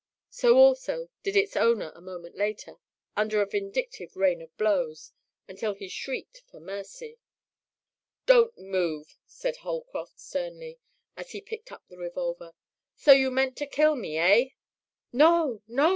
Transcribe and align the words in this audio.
So 0.31 0.57
also 0.57 1.09
did 1.21 1.35
its 1.35 1.55
owner 1.55 1.91
a 1.93 2.01
moment 2.01 2.35
later, 2.35 2.77
under 3.15 3.39
a 3.39 3.45
vindictive 3.45 4.15
rain 4.17 4.41
of 4.41 4.57
blows, 4.57 5.11
until 5.47 5.75
he 5.75 5.87
shrieked 5.89 6.41
for 6.49 6.59
mercy. 6.59 7.19
"Don't 8.25 8.57
move!" 8.57 9.15
said 9.27 9.57
Holcroft 9.57 10.19
sternly, 10.19 10.79
and 11.15 11.27
he 11.27 11.39
picked 11.39 11.71
up 11.71 11.87
the 11.87 11.99
revolver. 11.99 12.53
"So 12.95 13.11
you 13.11 13.29
meant 13.29 13.55
to 13.57 13.67
kill 13.67 13.95
me, 13.95 14.17
eh?" 14.17 14.45
"No, 15.13 15.61
no! 15.67 15.89